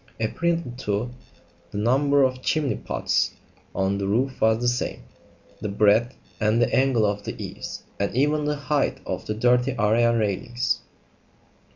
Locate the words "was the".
4.41-4.67